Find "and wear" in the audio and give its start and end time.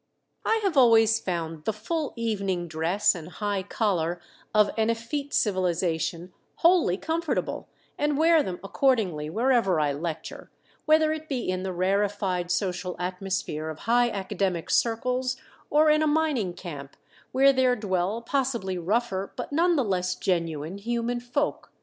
7.99-8.41